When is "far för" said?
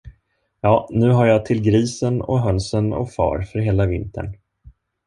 3.13-3.59